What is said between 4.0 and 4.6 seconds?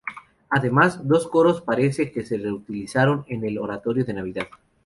de Navidad".